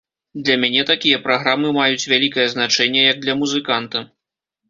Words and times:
Для 0.45 0.53
мяне 0.61 0.81
такія 0.91 1.17
праграмы 1.25 1.73
маюць 1.79 1.85
вельмі 1.99 2.09
вялікае 2.13 2.47
значэнне 2.55 3.01
як 3.11 3.17
для 3.27 3.35
музыканта. 3.43 3.97